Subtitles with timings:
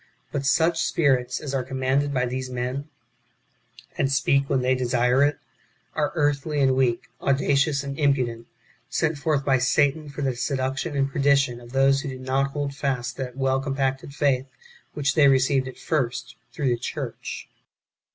[0.31, 2.89] But such spirits as are commanded by these men,
[3.99, 5.37] and speak when they desire it,
[5.93, 8.47] are earthly and weak, audacious and impudent,
[8.89, 12.47] sent forth by Satan for the seduc tion and perdition of those who do not
[12.49, 14.47] hold fast that well compacted faith
[14.95, 17.47] which they received at first through the church.